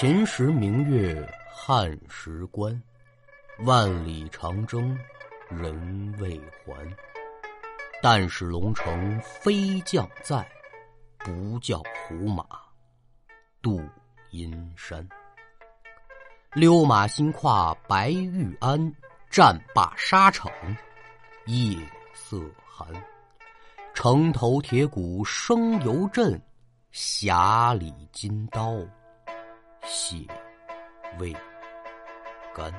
[0.00, 2.80] 秦时明月汉时关，
[3.64, 4.96] 万里长征
[5.48, 6.72] 人未还。
[8.00, 10.48] 但使龙城飞将在，
[11.18, 12.44] 不教胡马
[13.60, 13.82] 度
[14.30, 15.04] 阴山。
[16.52, 18.94] 溜马新跨白玉鞍，
[19.28, 20.48] 战罢沙场
[21.46, 21.76] 夜
[22.14, 22.86] 色寒。
[23.92, 26.40] 城头铁鼓声犹震，
[26.92, 28.76] 匣里金刀
[29.88, 30.18] 血
[31.18, 31.34] 未
[32.54, 32.70] 干。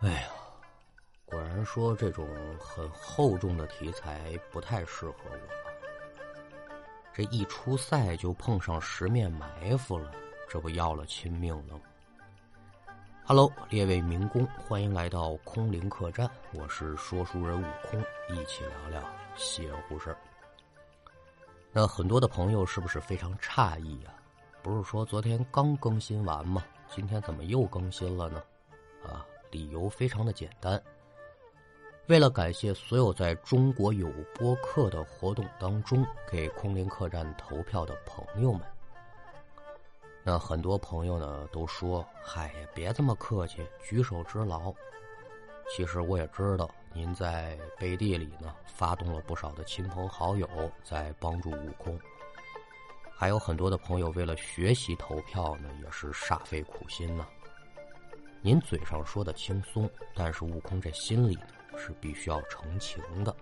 [0.00, 0.30] 哎呀，
[1.26, 2.26] 果然说这种
[2.58, 5.38] 很厚重的题材不太适合我。
[7.12, 10.10] 这一出赛就碰上十面埋伏了，
[10.48, 11.82] 这不要了亲命了吗
[13.30, 20.16] ？Hello，列位民工，欢迎来到空灵客栈，我是说书人悟空，一起聊聊邪乎事儿。
[21.70, 24.12] 那很多的朋友是不是非常诧异呀？
[24.64, 26.64] 不是说昨天刚更新完吗？
[26.92, 28.42] 今天怎么又更新了呢？
[29.06, 29.24] 啊？
[29.52, 30.82] 理由非常的简单，
[32.08, 38.62] 为了感谢所有在中国有播客的活动当中给空灵客栈投票的朋友们，
[40.22, 44.72] 那很多朋友呢都说：“嗨呀，别这么客气，举手之劳。”
[45.72, 50.48] 其实我也知道您在背地里呢发动了不少的亲朋好友
[50.82, 51.98] 在帮助悟空，
[53.16, 57.26] 还有很多的朋友为了学习投票呢也是煞费苦心呢。
[58.42, 61.46] 您嘴上说的轻松，但是悟空这心里呢
[61.78, 63.34] 是必须要澄清的。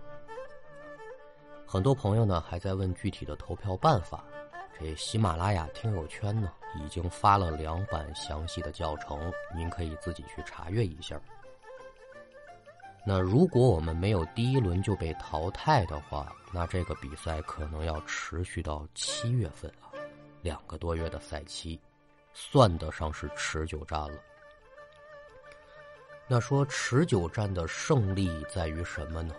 [1.65, 4.23] 很多朋友呢还在问具体的投票办法，
[4.77, 11.19] 这喜马拉雅听友圈呢已经发了两版详细的教程，您可以自己去查阅一下。
[13.05, 19.87] 那如果我们没有第一轮就被淘汰的话，那这个比赛可能要持续到七月份啊，
[20.41, 21.79] 两个多月的赛期，
[22.33, 24.19] 算得上是持久战了。
[26.27, 29.33] 那说持久战的胜利在于什么呢？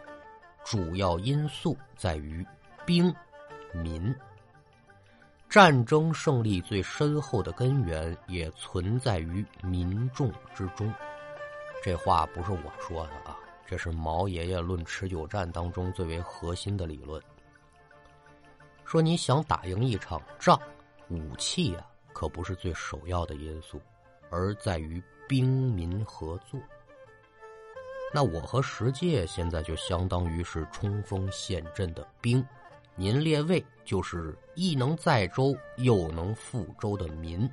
[0.64, 2.44] 主要因素在于
[2.84, 3.14] 兵
[3.72, 4.12] 民。
[5.50, 10.94] 战争胜利最深厚的根源也存在于民众之中。
[11.82, 17.20] 这话不是我说的啊，这是毛爷爷论持久战当中最为核心的理论。
[18.84, 20.56] 说你想打赢一场仗，
[21.08, 23.82] 武器啊可不是最首要的因素，
[24.30, 26.60] 而在于兵民合作。
[28.14, 32.44] 那我和石界现在就相当于是冲锋陷阵的兵，
[32.96, 37.48] 您列位就是亦能载舟又能覆舟的民。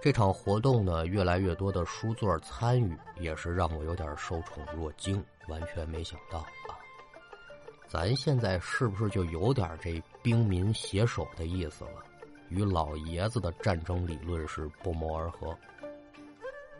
[0.00, 6.74] 这场活动呢，越来越多的书座参与，也是让我有点受宠若惊，完全没想到啊！
[7.88, 12.02] 咱现在是不是就有点这兵民携手的意思了？
[12.48, 15.56] 与老爷子的战争理论是不谋而合。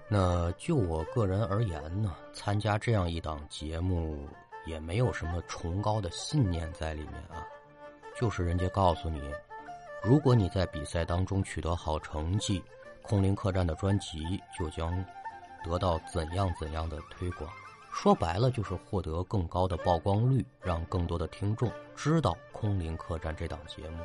[0.09, 4.27] 那就我个人而言呢，参加这样一档节目
[4.65, 7.47] 也没有什么崇高的信念在里面啊，
[8.19, 9.21] 就是人家告诉你，
[10.03, 12.63] 如果你在比赛当中取得好成绩，
[13.03, 15.05] 空灵客栈的专辑就将
[15.65, 17.51] 得到怎样怎样的推广。
[17.93, 24.03] 说白了就是获得更高的曝光率，让更多的听众知道空灵客栈这档节目。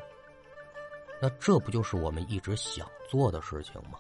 [1.22, 3.98] 那这不就是我们一直想做的事情吗？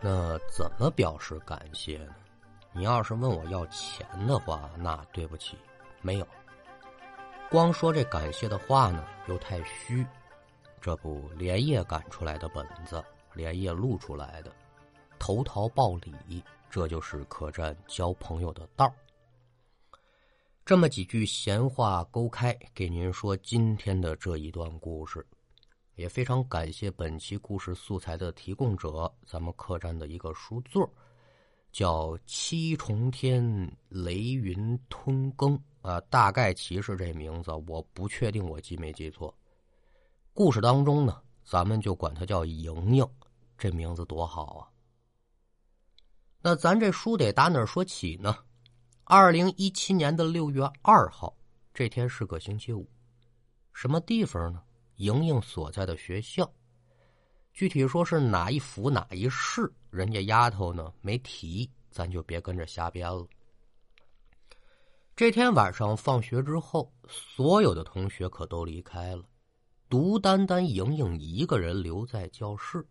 [0.00, 2.14] 那怎么表示感谢呢？
[2.72, 5.56] 你要是问我要钱的话，那对不起，
[6.00, 6.26] 没有。
[7.50, 10.06] 光说这感谢的话呢，又太虚。
[10.80, 13.04] 这不连夜赶出来的本子，
[13.34, 14.50] 连夜录出来的，
[15.18, 18.90] 投桃报李，这就是客栈交朋友的道
[20.64, 25.26] 这么几句闲话勾开，给您说今天的这一段故事。
[25.96, 30.88] 也非常感谢本期故事素材的提供者，咱们客栈的一个书座，
[31.72, 39.34] 叫七重天雷云吞羹啊，大概其是这名字，我不确定我记没记错。
[40.32, 43.06] 故事当中呢，咱们就管他叫莹莹，
[43.56, 44.68] 这名字多好啊。
[46.42, 48.36] 那咱这书得打哪儿说起呢？
[49.04, 51.36] 二零一七年的六月二号，
[51.74, 52.88] 这天是个星期五，
[53.72, 54.62] 什么地方呢？
[54.96, 56.50] 莹莹所在的学校，
[57.60, 63.28] 具体说是哪一府哪一市，人家丫头呢没提，咱就别跟着瞎编了。
[65.14, 69.22] 这天晚上放学之后，所有的同学可都离开了，
[69.90, 72.82] 独单单莹莹一个人留在教室。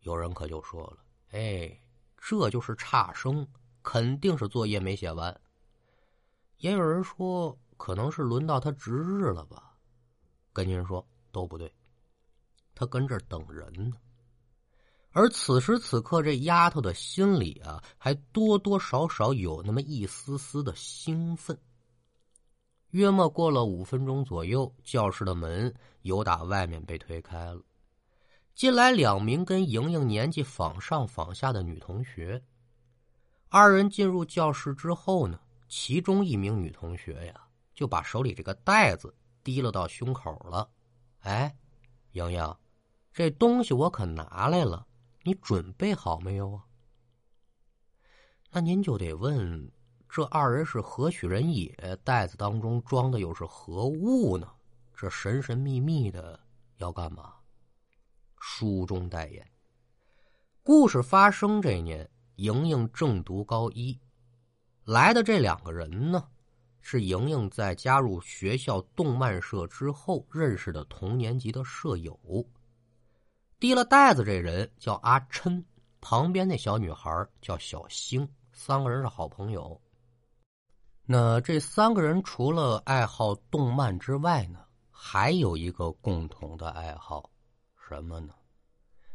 [0.00, 0.96] 有人可就说了
[1.30, 1.80] ：“哎，
[2.18, 3.46] 这就是差生，
[3.84, 5.40] 肯定是作业没写完。”
[6.58, 9.76] 也有人说，可能是轮到他值日了吧？
[10.52, 11.72] 跟您说都不对，
[12.82, 13.96] 他跟这儿等人呢。
[15.12, 21.56] 而此时此刻，这丫头的心里啊，还多多少少有那么一丝丝的兴奋。
[22.90, 27.62] 约莫过了五分钟左右，教室的门由打外面被推开了，
[28.52, 32.42] 进来两名跟莹莹年纪仿上仿下的女同学。
[33.48, 35.38] 二人进入教室之后呢，
[35.68, 39.14] 其中一名女同学呀，就把手里这个袋子
[39.44, 40.68] 提了到胸口了。
[41.20, 41.54] 哎，
[42.12, 42.56] 莹莹，
[43.12, 44.86] 这东西我可拿来了。
[45.24, 46.64] 你准备好没有啊？
[48.50, 49.70] 那您就得问，
[50.08, 51.98] 这二人是何许人也？
[52.02, 54.50] 袋子当中装的又是何物呢？
[54.94, 56.38] 这神神秘秘的
[56.78, 57.34] 要干嘛？
[58.40, 59.46] 书中代言。
[60.64, 63.98] 故事发生这年，莹莹正读高一，
[64.84, 66.28] 来的这两个人呢，
[66.80, 72.18] 是莹莹在加入学校动漫社之后认识的同年级的舍友。
[73.62, 75.64] 提了袋子这人叫阿琛，
[76.00, 79.80] 旁边那小女孩叫小星，三个人是好朋友。
[81.04, 87.30] 那这三个人除了爱好动漫之外呢，还有一个共同的爱好，
[87.88, 88.34] 什么呢？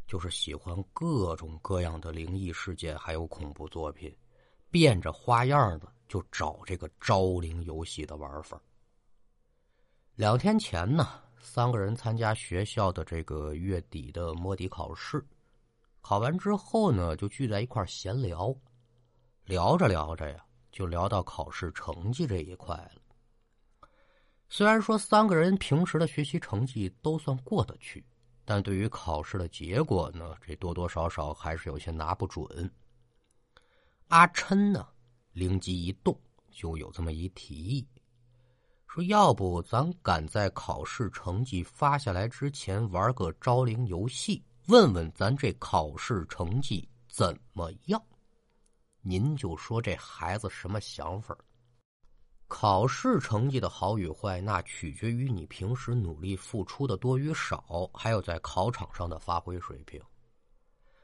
[0.08, 4.16] 就是喜欢各种各样的灵异事件，还有恐怖作品，
[4.72, 8.58] 变着花样的就找这个招灵游戏的玩法。
[10.16, 11.27] 两天前呢。
[11.50, 15.26] 三个人参加学校的这个月底的摸底考试，
[16.02, 18.54] 考完之后呢，就聚在一块闲聊，
[19.46, 23.02] 聊着聊着呀，就聊到考试成绩这一块了。
[24.50, 28.06] 虽然说三个人平时的学习成绩都算过得去，
[28.44, 32.70] 但对于考试的结果呢，这多多少少还是有些拿不准。
[34.10, 34.86] 阿琛呢，
[35.32, 36.16] 灵机一动，
[36.52, 37.88] 就有这么一提议。
[38.98, 48.02] 说要不咱赶在考试成绩发下来之前玩个招灵游戏，问问咱这考试成绩怎么样？
[49.04, 51.38] 您就说这孩子什么想法？
[52.48, 60.02] 考试成绩的好与坏，那取决于你平时努力付出的多与少，还有在考场上的发挥水平。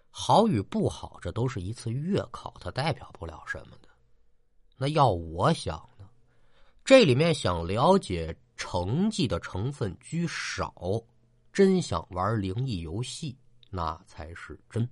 [0.10, 3.90] 好与不好，这都是一次月考，它代表不了什么的。
[4.78, 5.88] 那要我想。
[6.86, 10.74] 这里面想了解成绩的成分居少，
[11.54, 13.38] 真想玩灵异游戏
[13.70, 14.88] 那才是真。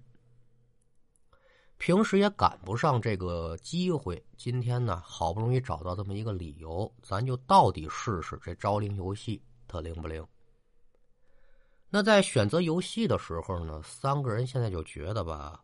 [1.78, 10.26] 平时也赶不上这个机会，今天呢好不容易找到这么一个理由，咱就到底试试这招灵游戏它灵不灵。
[11.90, 15.62] 那在选择游戏的时候呢，三个人现在就觉得吧，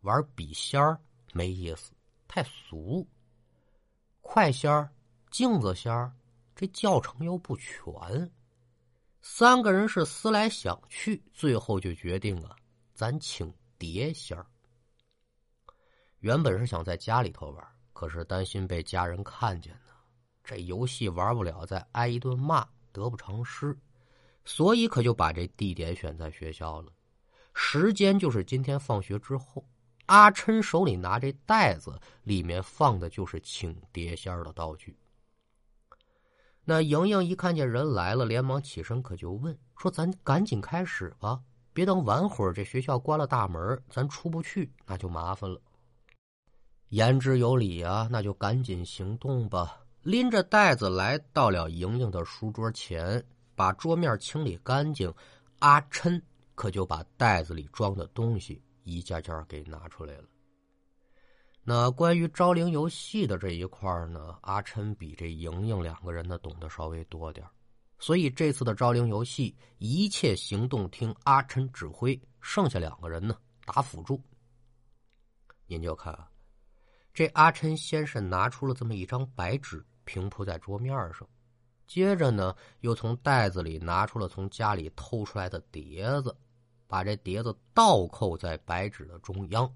[0.00, 0.98] 玩笔仙儿
[1.34, 1.92] 没意思，
[2.26, 3.06] 太俗，
[4.22, 4.90] 快仙儿。
[5.30, 6.12] 镜子仙儿，
[6.54, 8.30] 这教程又不全，
[9.20, 12.56] 三个人是思来想去，最后就决定啊，
[12.94, 14.46] 咱请碟仙儿。
[16.20, 19.92] 原本是想在家里头玩，可是担心被家人看见呢，
[20.42, 23.76] 这游戏玩不了，再挨一顿骂，得不偿失，
[24.44, 26.92] 所以可就把这地点选在学校了，
[27.52, 29.62] 时间就是今天放学之后。
[30.06, 34.96] 阿琛手里拿这袋子，里面放的就是请碟仙儿的道具。
[36.68, 41.40] 那莹莹一看见人来了，连忙起身，可就问说：“咱赶紧开始吧，
[41.72, 45.60] 别等晚会儿这学校关了大门，咱出不去，那就麻烦了。”
[46.90, 49.80] 言之有理啊，那就赶紧行动吧。
[50.02, 55.12] 拎着袋子来到了莹莹的书桌前，把桌面清理干净。
[55.60, 56.20] 阿琛
[56.56, 60.24] 可就把袋子里装的东西一件件给拿出来了。
[61.68, 67.44] 那关于招灵游戏的这一块呢，阿琛比这莹莹两个人呢懂得稍微多点
[67.98, 74.22] 所以这次的招灵游戏，一切行动听阿琛指挥，剩下两个人呢打辅助。
[75.66, 76.30] 您就看啊，
[77.12, 81.28] 这阿琛先是拿出了这么一张白纸，平铺在桌面上，
[81.88, 86.32] 接着呢又从袋子里拿出了从家里偷出来的碟子，
[86.86, 89.68] 把这碟子倒扣在白纸的中央。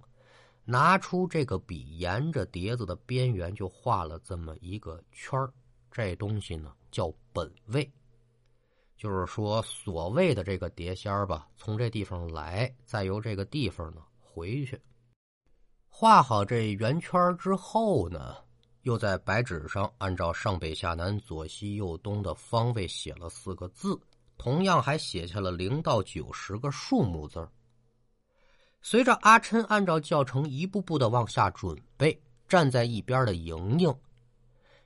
[0.70, 5.36] 拿出这个笔，沿着碟子的边缘就画了这么一个圈
[5.90, 7.90] 这东西呢叫本位，
[8.96, 14.80] 就是说所谓的这个碟仙吧，从这地方来，再由这个地方呢回去。
[15.88, 18.36] 画好这圆圈之后呢，
[18.82, 23.98] 又在白纸上按照上北下南左西右东的方位写了四个字，
[24.38, 27.44] 同样还写下了零到九十个数目字
[28.82, 32.18] 随着阿琛按照教程一步步的往下准备，
[32.48, 33.94] 站在一边的莹莹，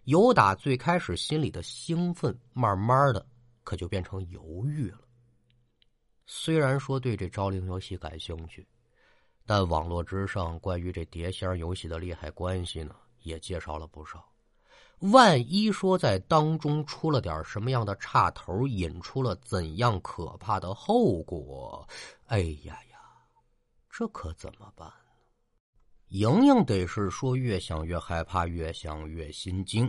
[0.04, 3.24] 由打最开始心里的兴奋，慢慢的
[3.62, 4.98] 可就变成犹豫了。
[6.26, 8.66] 虽然说对这招灵游戏感兴趣，
[9.46, 14.28] 但网络之上关于这碟仙游戏的利害关系呢，也介绍了不少。
[15.12, 21.86] 万一说在当中出了点什么样的岔头，引出了怎样可怕的后果？
[22.26, 22.78] 哎呀！
[23.96, 24.94] 这可怎么办呢？
[26.08, 29.88] 莹莹得是说越想越害怕，越想越心惊。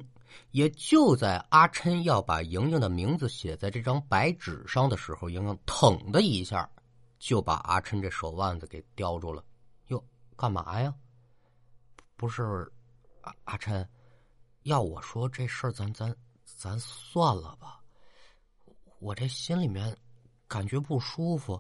[0.52, 6.70] 也就在阿琛要把莹莹的名字写在这张白纸上的时候，莹莹腾的一下
[7.18, 9.44] 就把阿琛这手腕子给叼住了。
[9.88, 10.04] 哟，
[10.36, 10.94] 干嘛呀？
[12.16, 12.72] 不是，
[13.22, 13.90] 阿阿琛，
[14.64, 17.82] 要我说这事儿，咱咱咱算了吧。
[19.00, 19.98] 我这心里面
[20.48, 21.60] 感觉不舒服，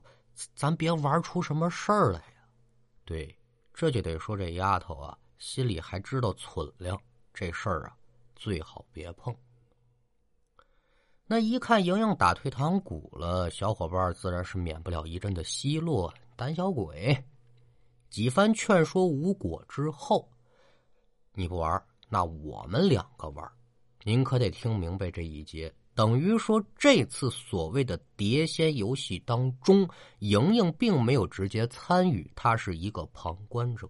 [0.53, 2.21] 咱别玩出什么事儿来。
[3.05, 3.33] 对，
[3.73, 6.99] 这就得说这丫头啊，心里还知道存量，
[7.33, 7.95] 这事儿啊，
[8.35, 9.33] 最好别碰。
[11.27, 17.15] 那一看莹莹打退堂鼓了，小伙伴自然是免不了一阵的奚落，胆小鬼。
[18.09, 20.31] 几番劝说无果之后，
[21.33, 23.51] 你不玩，那我们两个玩，
[24.03, 25.73] 您可得听明白这一节。
[25.95, 33.89] 等于说，这次所谓的碟仙游戏当中，莹莹并没有直接参与，她是一个旁观者。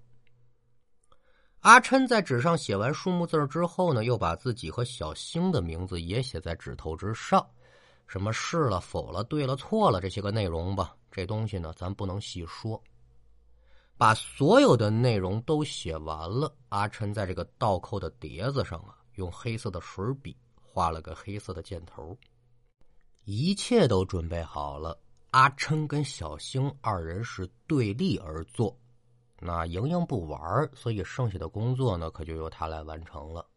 [1.62, 7.44] 阿琛在纸上写完数目字之后呢，又把自己和小星的名字也写在纸头之上，
[8.06, 12.80] 什么是了、否了、对了、错了这些个内容吧，这东西呢，咱不能细说。
[13.98, 20.38] 把所有的内容都写完了，阿琛在这个倒扣的碟子上啊，用黑色的水笔。
[20.76, 22.18] 画了个黑色的箭头，
[23.24, 25.00] 一切都准备好了。
[25.32, 28.78] 阿琛跟小星二人是对立而坐。
[29.40, 33.48] 那莹莹不玩，所以剩下的工作呢，可就由他来完成了。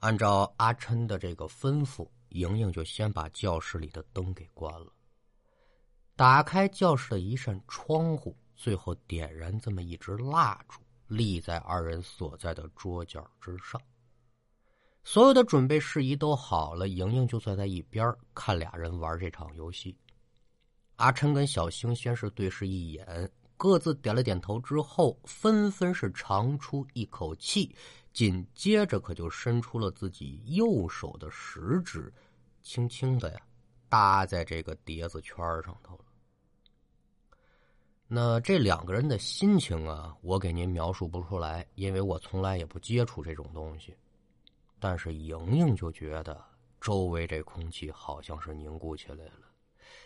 [0.00, 4.90] 按照阿琛的这个吩咐，莹莹就先把教室里的灯给关了，
[6.16, 13.78] 打开教室的一扇窗户，最后点燃这么一支蜡烛，立在二人所在的桌角之上。
[15.04, 19.94] 所有的准备事宜都好了，莹莹就坐在一边看俩人玩这场游戏。
[20.96, 27.74] 阿琛跟小星先是对视一眼，各自点了点头之后，纷纷是长出一口气，
[28.14, 32.10] 紧接着可就伸出了自己右手的食指，
[32.62, 33.40] 轻轻的呀
[33.90, 36.04] 搭在这个碟子圈上头了。
[38.06, 43.94] 那这两个人的心情啊，我给您描述不出来，因为我从来也不接触这种东西。
[44.86, 46.44] 但是莹莹就觉得
[46.78, 49.48] 周围这空气好像是凝固起来了，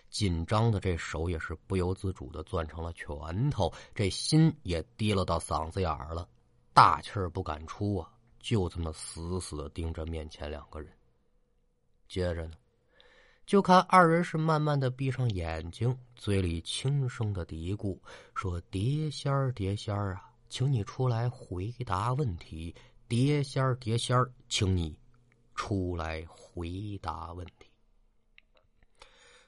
[0.08, 6.28] 紧张的这手也是不由自主的攥成了拳头，这心也提了到嗓子眼儿了，
[6.72, 8.08] 大气儿不敢出啊，
[8.38, 10.92] 就这么死死的盯着面前两个人。
[12.06, 12.52] 接着呢，
[13.46, 17.98] 就看二人是慢慢的闭上眼睛，嘴里轻声的嘀咕
[18.32, 22.72] 说：“碟仙儿，碟仙儿啊，请你出来回答问题。”
[23.08, 24.94] 碟仙儿，碟仙儿，请你
[25.54, 27.66] 出来回答问题。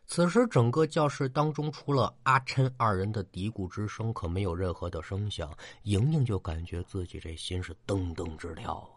[0.07, 5.57] 此时，整个教室当中，除了阿琛二人的嘀咕之声，可没有任何的声响。
[5.83, 8.91] 莹莹就感觉自己这心是噔噔直跳啊！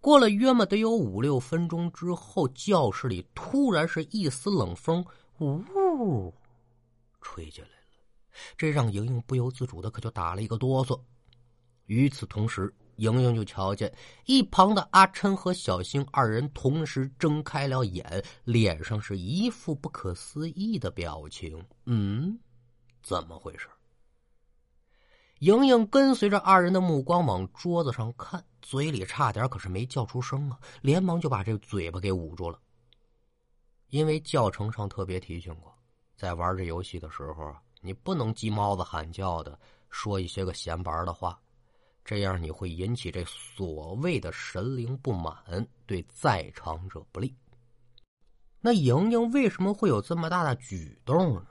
[0.00, 5.04] 过了约么得有五六分钟之后，教室里突然是一丝冷风，
[5.40, 6.32] 呜，
[7.20, 7.76] 吹进来了，
[8.56, 10.98] 这让莹莹不由自主的可就打了一个哆嗦。
[11.86, 13.92] 与此同时，莹莹就瞧见
[14.26, 21.64] 一旁的阿琛和小星二人同时睁开了眼，脸上是一副不可思议的表情。
[21.86, 22.38] 嗯，
[23.02, 23.68] 怎么回事？
[25.38, 32.58] 莹莹跟随着二人的目光往桌子上看，嘴里差点可是没叫出声啊，连忙就把这嘴巴给捂住了。
[33.90, 35.72] 因为教程上特别提醒过，
[36.16, 39.56] 在玩这游戏的时候啊，你不能鸡猫子喊叫的
[39.88, 41.40] 说一些个闲白的话。
[42.08, 45.36] 这样你会引起这所谓的神灵不满，
[45.84, 47.36] 对在场者不利。
[48.62, 51.46] 那莹莹为什么会有这么大的举动呢？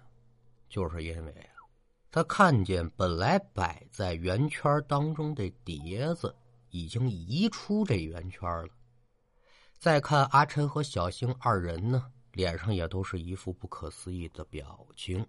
[0.68, 1.62] 就是因为啊，
[2.10, 6.36] 她看见本来摆在圆圈当中的碟子
[6.72, 8.70] 已经移出这圆圈了。
[9.78, 15.24] 再看阿琛和小星二人呢，脸上也都是一副不可思议的表情，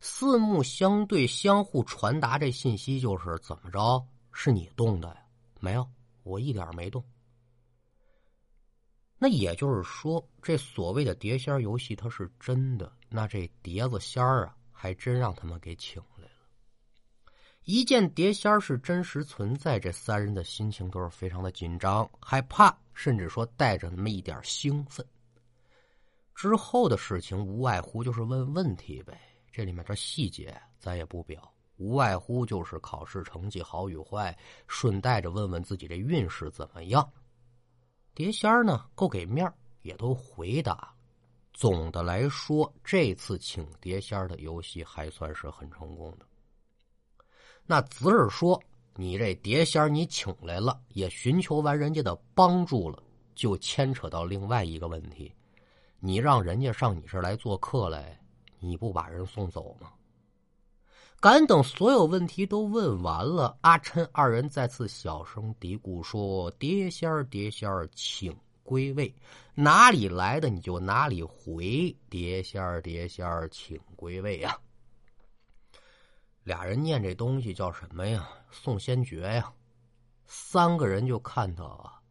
[0.00, 4.02] 四目相对，相互传达这信息，就是怎么着？
[4.32, 5.16] 是你动的呀？
[5.60, 5.88] 没有，
[6.22, 7.04] 我一点没动。
[9.18, 12.92] 那也就是说，这所谓的碟仙游戏它是真的。
[13.08, 16.30] 那这碟子仙儿啊，还真让他们给请来了。
[17.64, 25.06] 一见碟仙是真实存在，这三人的心情都是非常的紧张、害怕，甚至说带着那么一点兴奋。
[26.34, 29.20] 之后的事情无外乎就是问问题呗，
[29.52, 31.51] 这里面这细节咱也不表，
[31.82, 34.36] 无外乎就是考试成绩好与坏，
[34.68, 37.10] 顺带着问问自己这运势怎么样。
[38.14, 40.94] 碟仙儿呢够给面也都回答。
[41.52, 46.26] 总的来说，这次请碟仙儿的游戏还算是很成功的。
[47.66, 48.62] 那子儿说
[48.94, 53.02] ：“你这碟仙儿你请来了，也寻求完人家的帮助了，
[53.34, 55.34] 就牵扯到另外一个问题：
[55.98, 58.18] 你让人家上你这儿来做客来，
[58.60, 59.92] 你不把人送走吗？”
[61.22, 69.14] 赶等所有问题都问完了，阿琛二人再次小声嘀咕说：“碟仙儿，碟仙儿，请归位，
[69.54, 71.96] 哪里来的你就哪里回。
[72.10, 74.58] 碟仙儿，碟仙儿，请归位呀。”
[76.42, 78.28] 俩人念这东西叫什么呀？
[78.50, 79.52] 送仙诀呀！
[80.26, 82.02] 三个人就看到啊，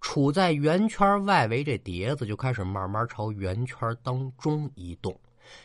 [0.00, 5.20] 处在圆圈外围这碟子就开始慢慢朝圆圈当中移动。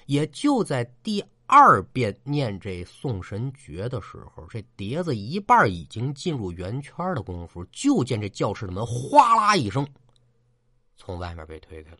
[0.05, 9.87] 也就在第二遍念这送神诀的时候，这碟子一半已经进入圆圈的功夫，就见这教室的门哗啦一声
[10.95, 11.97] 从外面被推开了。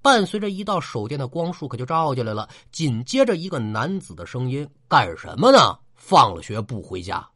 [0.00, 2.48] 伴随着一道手电的光束，可就照进来了。
[2.70, 5.78] 紧接着，一个男子的声音：“干什么呢？
[5.94, 7.28] 放了学不回家？”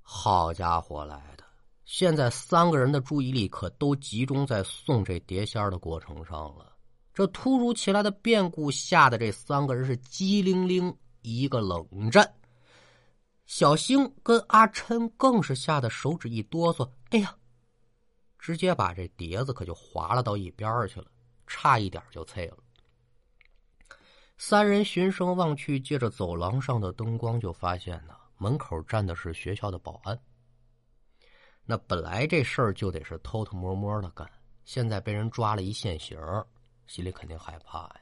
[0.00, 1.44] 好家伙来的！
[1.84, 6.71] 现在三个人的注意力可都集中在送这碟仙的过程上了。
[7.14, 12.32] 这突如其来的变故吓得这三个人是机灵灵一个冷战。
[13.46, 17.36] 小星跟阿琛更是吓得手指一哆嗦，哎呀，
[18.38, 21.06] 直接把这碟子可就划了到一边去了。
[21.46, 22.56] 差一点就碎了。
[24.38, 30.18] 三人循声望去，借着走廊上的灯光，就发现呢，门口站的是学校的保安。
[31.66, 34.26] 那本来这事儿就得是偷偷摸摸的干，
[34.64, 36.18] 现在被人抓了一现行，
[36.86, 37.96] 心里肯定害怕呀。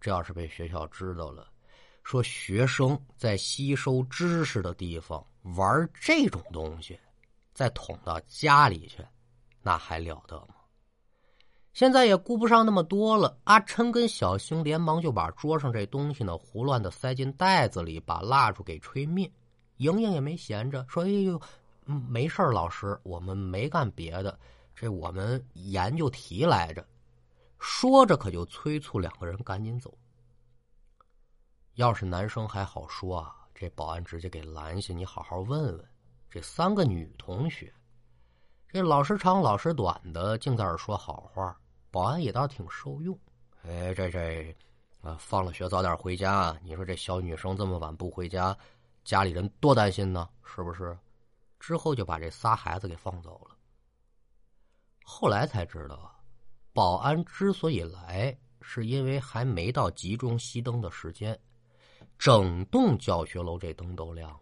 [0.00, 1.48] 这要是被学校知道了，
[2.04, 5.24] 说学生在吸收知识的地方
[5.56, 6.98] 玩这种东西，
[7.52, 9.04] 再捅到家里去，
[9.62, 10.48] 那还了得吗？
[11.72, 19.30] 现在也顾不上那么多了，阿琛跟小星连忙就把桌上这东西呢胡乱的塞进袋子里，把蜡烛给吹灭。
[19.76, 21.38] 莹莹也没闲着，说：“哎呦，
[21.84, 24.38] 没事老师，我们没干别的，
[24.74, 26.82] 这我们研究题来着。”
[27.58, 29.96] 说着可就催促两个人赶紧走。
[31.74, 35.88] 要是男生还好说啊，这保安直接给拦下，你好好问问
[36.30, 37.72] 这三个女同学，
[38.68, 41.58] 这老师长老师短的，净在这说好话。
[41.90, 43.18] 保安也倒挺受用，
[43.62, 44.54] 哎，这这，
[45.00, 46.54] 啊，放了学早点回家。
[46.62, 48.56] 你说这小女生这么晚不回家，
[49.04, 50.98] 家里人多担心呢，是不是？
[51.58, 53.56] 之后就把这仨孩子给放走了。
[55.04, 56.15] 后来才知道啊，
[56.76, 61.34] 保安之所以来，是因为还没到集中熄灯的时间，
[62.18, 64.40] 整栋教学楼这灯都亮着。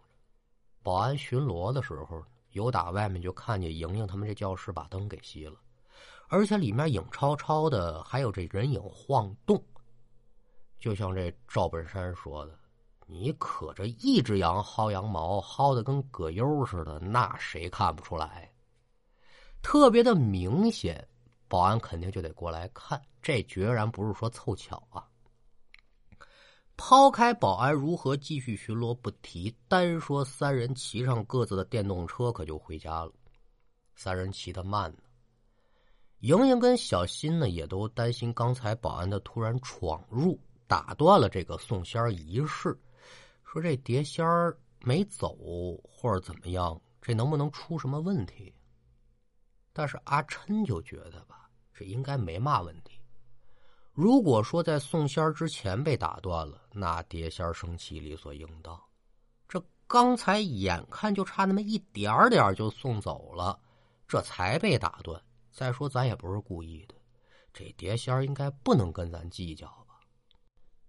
[0.82, 2.20] 保安巡逻的时候，
[2.50, 5.60] 有打外面就看见莹莹他们这教室把灯给熄了。
[6.26, 9.64] 而且里面影超超的，还有这人影晃动，
[10.80, 12.58] 就像这赵本山说的
[13.06, 18.52] ：“你可这一只羊薅羊毛，薅的跟葛优似的，那谁看不出来？
[19.62, 21.06] 特别的明显，
[21.54, 23.00] 保安肯定就得过来看。
[23.22, 25.06] 这决然不是说凑巧啊。
[26.76, 33.12] 抛开保安如何继续巡逻不提，单说三人骑上各自的电动车，可就回家了。
[33.94, 34.98] 三人骑得慢呢。
[36.18, 40.36] 莹莹跟小新呢，也都担心刚才保安的突然闯入，
[40.66, 42.76] 打断了这个送仙仪式。
[43.44, 45.36] 说这碟仙儿没走，
[45.88, 48.52] 或者怎么样，这能不能出什么问题？
[49.72, 51.43] 但是阿琛就觉得吧，
[51.74, 53.00] 这应该没嘛问题。
[53.92, 58.80] 如果说在送仙儿之前被打断了，那碟仙儿生气理所应当。
[59.48, 63.58] 这刚才眼看就差那么一点点就送走了，
[64.08, 65.20] 这才被打断。
[65.52, 66.94] 再说，咱也不是故意的，
[67.52, 70.00] 这碟仙应该不能跟咱计较吧？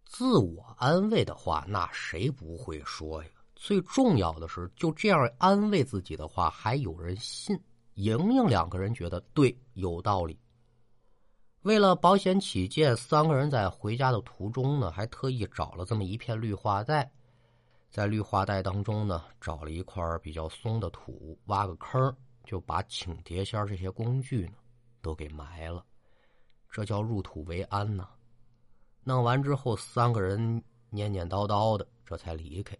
[0.05, 3.29] 自我安慰的话，那谁不会说呀？
[3.55, 7.55] 最重要的是，就这样安慰自己的话，还有人信。
[7.93, 10.37] 莹莹两个人觉得对，有道理。
[11.65, 17.11] 为了保险起见，三个人在回家的途中呢，还特意找了这么一片绿化带，
[17.89, 22.15] 在绿化带当中呢，找了一块比较松的土，挖个坑。
[22.43, 24.53] 就把请碟仙这些工具呢，
[25.01, 25.83] 都给埋了，
[26.69, 28.07] 这叫入土为安呐。
[29.03, 32.77] 弄完之后，三个人念念叨叨的，这才离开。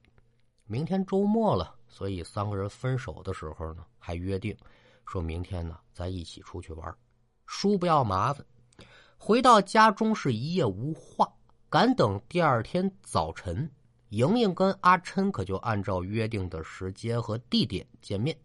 [0.65, 4.55] 明天周末了，所以三个人分手的时候呢，还约定，
[5.07, 6.95] 说明天呢，咱一起出去玩，
[7.47, 8.45] 叔不要麻烦。
[9.17, 11.27] 回到家中是一夜无话，
[11.69, 13.69] 赶等第二天早晨，
[14.09, 18.37] 莹莹跟阿琛可就按照约定的时间和地点见面。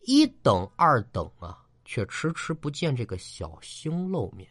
[0.00, 4.48] 一等二等啊，却迟迟不见这个小星露面。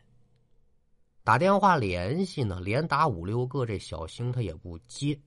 [1.23, 5.19] 打电话联系呢，连打五六个，这小星他也不接。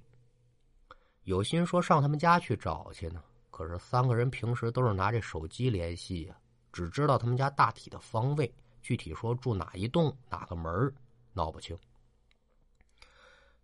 [1.24, 6.36] 有心说上他们家去找去呢，可是三个人平时都是拿这手机联系呀，
[6.72, 8.52] 只知道他们家大体的方位。
[8.84, 10.94] 具体说住哪一栋哪个门
[11.32, 11.76] 闹不清。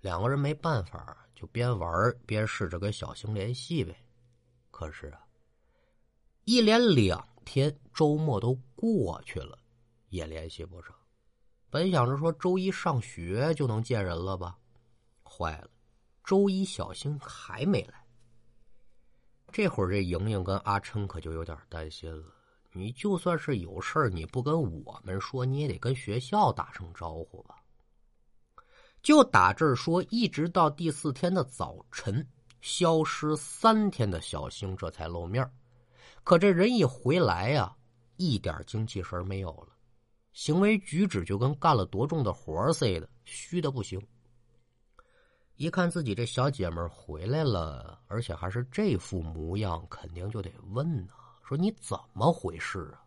[0.00, 3.94] 两个人没办法，就边玩边试着跟小星联系呗。
[4.70, 5.22] 可是啊，
[6.46, 9.58] 一连两天周末都过去了，
[10.08, 10.94] 也联系不上。
[11.68, 14.58] 本想着说周一上学就能见人了吧，
[15.22, 15.70] 坏了，
[16.24, 18.06] 周一小星还没来。
[19.52, 22.39] 这会儿这莹莹跟阿琛可就有点担心了。
[22.72, 27.56] 你就算是有事儿，你不跟我们说，你也得跟学校打声招呼吧。
[29.02, 32.26] 就打这儿说，一直到第四天的早晨，
[32.60, 35.50] 消失三天的小星这才露面
[36.22, 37.74] 可这人一回来呀，
[38.16, 39.68] 一点精气神没有了，
[40.32, 44.00] 行为举止就跟干了多重的活似的，虚的不行。
[45.56, 51.12] 一看自己这小姐们回来了，而且还是这副模样，肯定就得问呢。
[51.50, 53.02] 说你怎么回事啊？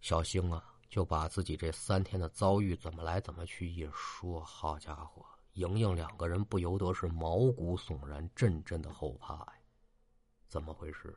[0.00, 9.52] 小星啊，就把自己这三天的遭遇怎么来怎么去一说，好家伙，莹莹两个人不由得是毛骨悚然，阵阵的后怕呀。
[10.48, 11.14] 怎么回事？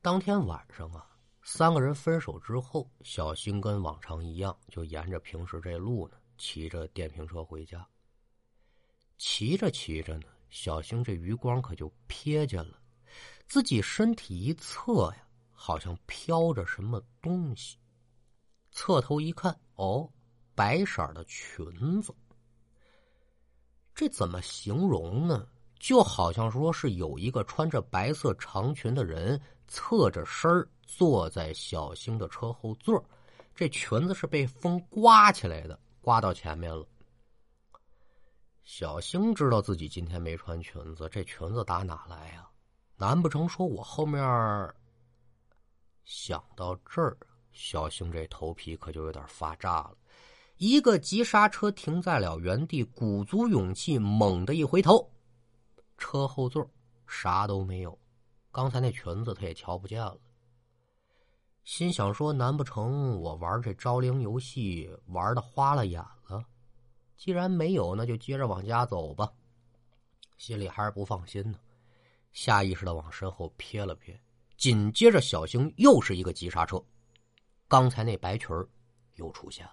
[0.00, 1.04] 当天晚上啊，
[1.42, 7.84] 三个人分手之后，小星跟往常一样，就沿着平时这路呢，骑着电瓶车回家。
[9.16, 12.80] 骑着骑着呢，小星这余光可就瞥见了。
[13.48, 17.78] 自己身体一侧呀，好像飘着什么东西。
[18.70, 20.08] 侧头一看，哦，
[20.54, 22.14] 白色的裙子。
[23.94, 25.48] 这怎么形容呢？
[25.80, 30.50] 就好像说是有一个穿着白色长裙的人侧着身
[30.82, 33.02] 坐在小星的车后座，
[33.54, 36.86] 这裙子是被风刮起来的，刮到前面了。
[38.62, 42.46] 小星知道自己今天没穿裙子，这裙子打哪来呀？
[43.00, 44.20] 难不成说我后面
[46.04, 47.16] 想到这儿，
[47.52, 49.96] 小星这头皮可就有点发炸了。
[50.56, 55.08] 一个急刹车停在了原地，鼓足勇气，猛地一回头，
[55.96, 56.68] 车后座
[57.06, 57.96] 啥都没有，
[58.50, 60.18] 刚才那裙子他也瞧不见了。
[61.62, 66.44] 心想说：难不成我玩这招灵游戏玩的花了眼了？
[67.16, 69.32] 既然没有，那就接着往家走吧。
[70.36, 71.58] 心里还是不放心呢。
[72.40, 74.16] 下意识的往身后瞥了瞥，
[74.56, 76.80] 紧接着小星又是一个急刹车，
[77.66, 78.48] 刚才那白裙
[79.16, 79.72] 又出现了。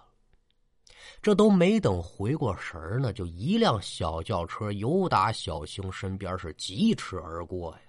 [1.22, 7.82] 这都没等回过神呢，就一辆小轿车由打小星身边是疾驰而过呀！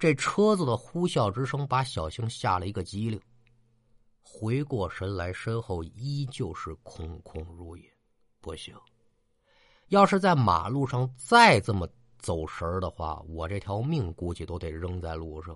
[0.00, 3.20] 这车子的呼啸之声把小星吓了一个机灵。
[4.20, 7.84] 回过神来，身后依旧是空空如也。
[8.40, 8.74] 不行，
[9.90, 11.88] 要是在马路上再这么……
[12.24, 15.54] 走神的话，我这条命估计都得扔在路上。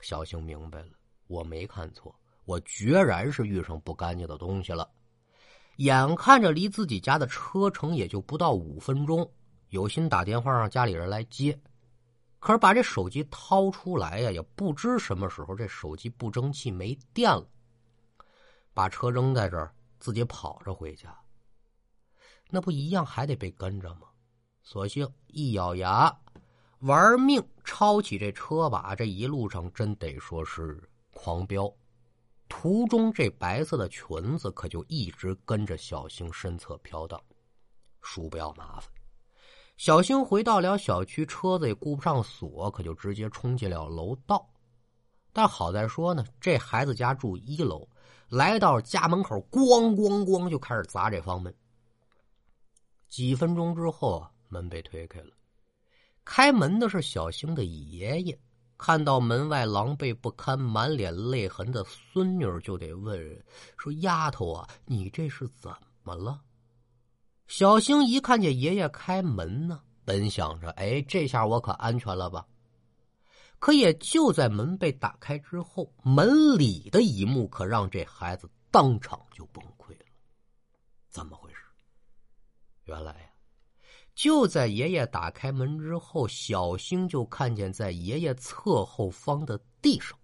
[0.00, 0.88] 小星明白了，
[1.28, 2.12] 我没看错，
[2.44, 4.90] 我决然是遇上不干净的东西了。
[5.76, 9.30] 眼看着离自己家的车程也就不到五分钟，
[9.68, 11.56] 有心打电话让家里人来接，
[12.40, 17.46] 可是把这手机掏出来呀，也不知什么时候这手机不争气没电了，
[18.74, 21.16] 把车扔在这儿，自己跑着回家，
[22.50, 24.08] 那不一样还得被跟着吗？
[24.68, 26.12] 索性一咬牙，
[26.80, 30.82] 玩命抄起这车把，这一路上真得说是
[31.14, 31.72] 狂飙。
[32.48, 37.22] 途中这白色的裙子可就一直跟着小星身侧飘荡。
[38.00, 38.90] 叔不要麻烦。
[39.76, 44.44] 小星回到了小区，车子也顾不上锁，可就直接冲进了楼道。
[45.32, 47.88] 但好在说呢，这孩子家住一楼，
[48.28, 51.54] 来到家门口，咣咣咣就开始砸这房门。
[53.06, 54.32] 几分钟之后啊。
[54.48, 55.32] 门被推开了，
[56.24, 58.38] 开门的是小星的爷爷。
[58.78, 63.44] 看到门外狼狈不堪、满脸泪痕的孙女，就得问
[63.78, 66.42] ：“说丫头啊，你这是怎么了？”
[67.48, 72.46] 小星一看见爷爷开门呢，本想着：“哎，这下我可安全了吧？”
[73.58, 80.04] 可也就在门被打开之后，门里的一幕可让这孩子当场就崩溃了。
[81.08, 81.60] 怎么回事？
[82.84, 83.30] 原来呀。
[84.16, 90.18] 就在爷爷打开门之后，小星就看见在爷爷侧后方的地上，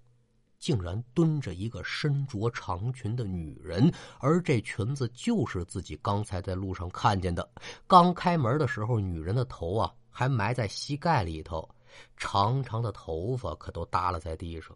[0.58, 7.46] 竟然蹲着一个身着长裙的女人，而这裙子就是自己刚才在路上看见的。
[7.86, 11.68] 刚开门的时候，女人的头啊还埋在膝盖里头，
[12.16, 14.74] 长长的头发可都耷拉在地上。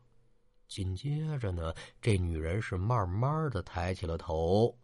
[0.68, 4.76] 紧接着呢，这女人是慢慢的抬起了头，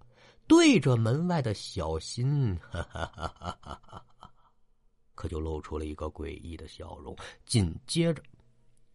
[0.47, 4.05] 对着门外的小新，哈哈哈哈哈哈，
[5.23, 8.21] 可就露出了一个诡异的笑容，紧接着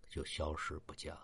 [0.09, 1.21] 就消失不见了。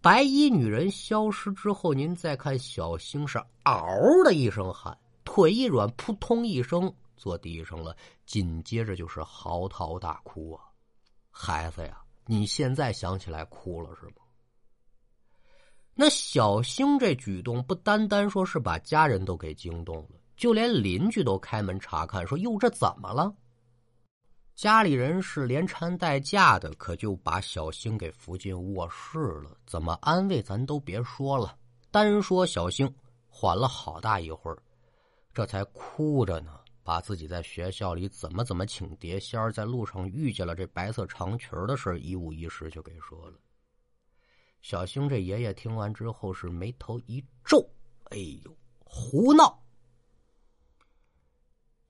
[0.00, 3.84] 白衣女人消失之后，您再看小星是嗷
[4.24, 10.62] 的一声喊，腿一软，扑通一声坐地上了，紧接着就是嚎啕大哭啊！
[11.32, 14.22] 孩子呀，你现在想起来哭了是吗？
[15.92, 23.34] 那小星这举动不单单说是把家人都给惊动了，就连邻居都开门查看，说：“哟，这怎么了？”
[24.54, 29.56] 家里人是连搀带架的，可就把小星给扶进卧室了。
[29.66, 31.56] 怎么安慰咱都别说了，
[31.90, 32.92] 单说小星
[33.26, 34.58] 缓了好大一会儿，
[35.32, 43.38] 这才哭着呢，把自己在学校里怎么怎么请碟仙在路上遇见了这白色长裙的事一五一十就给说了。
[44.60, 47.58] 小星这爷爷听完之后是眉头一皱，
[48.10, 49.61] 哎呦，胡闹！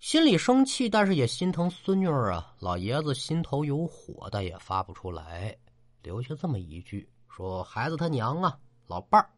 [0.02, 2.52] 心里生气，但是也心疼孙女儿啊。
[2.58, 5.56] 老爷子心头有火，但也发不出来，
[6.02, 9.30] 留下这么一句：“说孩子他娘啊，老伴儿，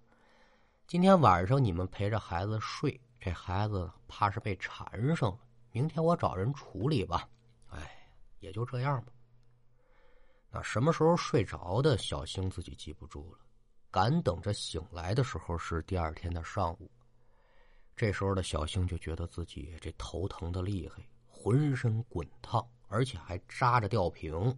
[0.86, 5.38] 今天晚上你们陪着孩子睡，这孩子怕是被缠上了，
[5.70, 7.28] 明天我找人处理吧。”
[7.68, 7.94] 哎，
[8.40, 9.12] 也就这样吧。
[10.50, 11.98] 那什么时候睡着的？
[11.98, 13.38] 小星自己记不住了。
[13.90, 16.90] 赶等着醒来的时候是第二天的上午。
[17.96, 24.56] 这时候的小星就觉得自己这头疼的厉害，浑身滚烫，而且还扎着吊瓶，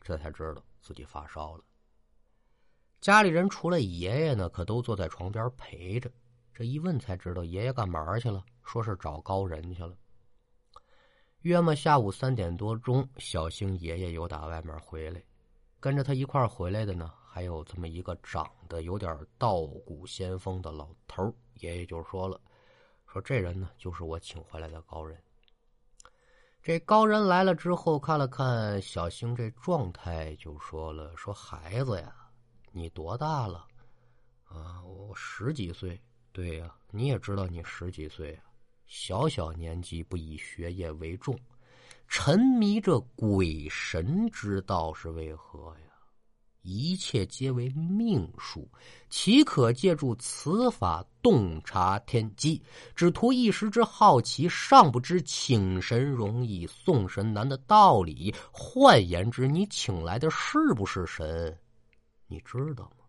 [0.00, 1.64] 这才知道自己发烧了。
[3.00, 6.10] 家里人除了爷爷呢，可都坐在床边陪着。
[6.52, 9.96] 这一问才知道爷爷干嘛去了，说是找高人去了。
[11.40, 15.22] 约么下午三点多钟，小星爷爷又打外面回来。
[15.80, 22.40] 跟着他一块回来的呢，还有这么一个长得有点道骨仙风的老头爷爷就说了
[23.14, 25.16] ：“说这人呢，就是我请回来的高人。
[26.60, 32.12] 这高人来了之后，看了看小星这状态，就说了：‘说孩子呀，
[32.72, 33.68] 你多大了？
[34.46, 36.02] 啊，我十几岁。
[36.32, 38.50] 对呀，你也知道你十几岁啊，
[38.88, 41.38] 小小年纪不以学业为重。’”
[42.10, 45.93] 沉迷这鬼神之道是为何呀？
[46.64, 48.66] 一切皆为命数，
[49.10, 52.60] 岂可借助此法洞察天机？
[52.96, 58.34] 只图一时之好奇，尚不知请神容易送神难的道理。
[58.50, 61.54] 换言之，你请来的是不是神？
[62.26, 63.04] 你知道吗？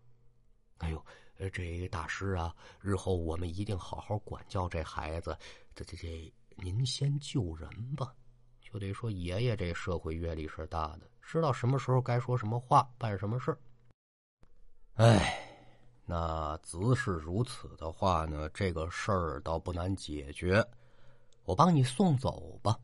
[0.79, 1.05] 哎呦，
[1.53, 5.35] 这大师啊，日后我们一定好好管教这孩子。
[5.73, 8.13] 这这这，您先救人吧。
[8.59, 13.57] 就得说，爷爷这社会阅历是大的，知道什么时候该说什么话，办什么事
[14.93, 15.37] 哎，
[16.05, 20.65] 那只是如此的话呢，这个事儿倒不难解决，
[21.43, 22.77] 我帮你送走吧。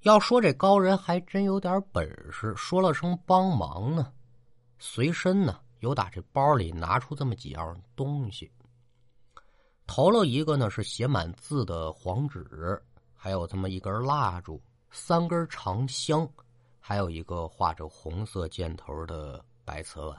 [0.00, 4.12] 要说这高人还真有点本事，说了声帮忙呢，
[4.78, 8.52] 随身呢有打这包里拿出这么几样东西。
[9.86, 12.80] 头了一个呢是写满字的黄纸。
[13.18, 14.62] 还有这么一根蜡烛，
[14.92, 16.28] 三根长香，
[16.88, 20.16] 还有一个画着红色箭头的白瓷碗。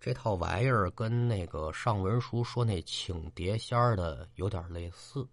[0.00, 5.28] 这套玩意儿跟那个上文书说那请碟仙的有点类似。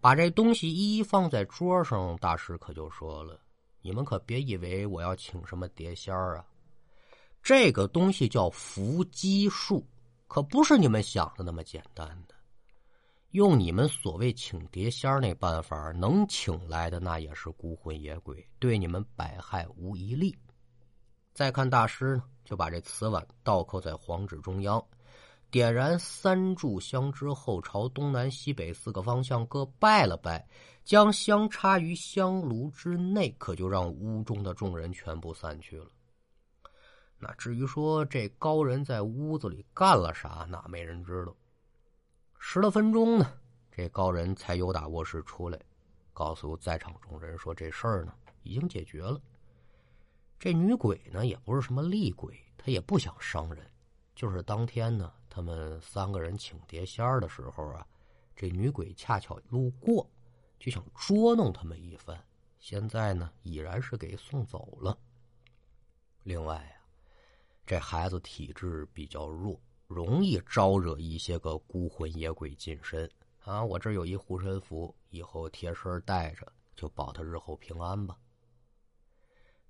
[0.00, 3.38] 把这东西一一放在桌上，大师可就说了
[3.82, 6.42] ：“你们可别以为我要请什么碟仙啊！
[7.42, 9.86] 这个东西叫伏击术，
[10.28, 12.34] 可不是你们想的那么简单的。”
[13.32, 20.36] 用你们所谓请碟仙那办法，能请来的那也是孤魂野鬼，对你们百害无一利。
[21.32, 24.84] 再看大师呢，就把这瓷碗倒扣在黄纸中央，
[25.48, 30.44] 点燃三炷香之后，朝东南西北四个方向各拜了拜，
[30.84, 35.86] 将香插于香炉之内，可就让屋中的众人全部散去了。
[37.16, 41.32] 那至于说这高人在屋子里干了啥，那没人知道。
[42.42, 43.38] 十来分钟呢，
[43.70, 45.60] 这高人才由打卧室出来，
[46.12, 49.20] 告诉在场众人说：“这事儿呢已经解决了。
[50.38, 53.70] 这女鬼呢也不是什么厉鬼，她也不想伤人。
[54.16, 57.86] 就是当天呢，他们三个人请碟仙儿的时候啊，
[58.34, 60.10] 这女鬼恰巧路过，
[60.58, 62.18] 就想捉弄他们一番。
[62.58, 64.98] 现在呢，已然是给送走了。
[66.22, 66.88] 另外啊，
[67.66, 73.64] 这孩子体质比较弱，容易招惹一些个孤魂野鬼近身啊。
[73.64, 78.16] 我这有一护身符，以后贴身带着，就保他日后平安吧。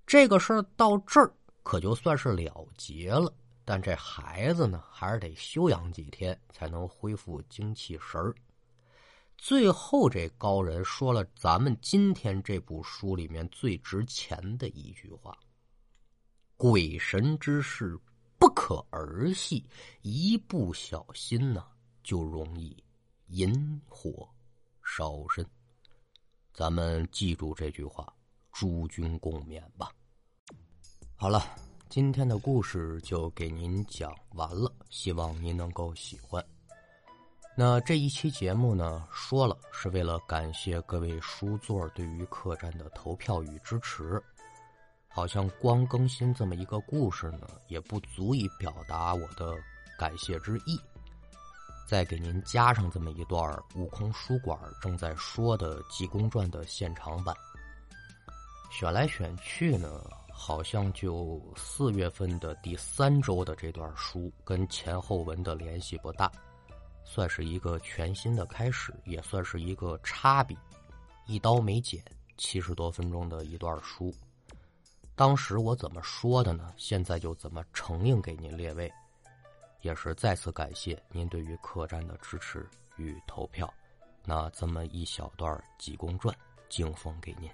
[0.05, 3.33] 这个事儿到这儿可就算是了结了。
[3.65, 8.35] 但这孩子呢，还是得休养几天，才能恢复精气神儿。
[9.37, 15.35] 最后，这高人说了咱们今天这部书里面最值钱的一句话
[16.57, 17.97] ：“鬼神之事
[18.51, 19.65] 可儿戏，
[20.01, 21.65] 一不小心呢，
[22.03, 22.75] 就容易
[23.27, 24.27] 引火
[24.83, 25.45] 烧身。”
[26.53, 28.13] 咱们记住这句话，
[28.51, 29.89] 诸君共勉吧。
[31.15, 31.55] 好了，
[31.89, 36.43] 今天的故事就给您讲完了，希望您能够喜欢。
[37.55, 44.21] 那这一期节目呢，说了是为了感谢各位书座对于客栈的投票与支持。
[45.13, 49.55] 好像光更新这么一个故事呢，也不足以表达我的
[49.97, 50.79] 感谢之意。
[51.85, 57.35] 再给您加上这么一段悟空书馆正在说的《济公传》的现场版。
[58.71, 66.31] 选来选去呢，好像就四月份的第三周的这段书跟前后文的联系不大。
[67.03, 70.57] 算是一个全新的开始，也算是一个插笔，
[71.25, 72.01] 一刀没剪，
[72.37, 74.13] 七十多分钟的一段书。
[75.15, 76.73] 当时我怎么说的呢？
[76.77, 78.91] 现在就怎么承应给您列位，
[79.81, 83.71] 也是再次感谢您对于客栈的支持与投票。
[84.23, 86.33] 那这么一小段《济公传》，
[86.69, 87.49] 敬奉给您。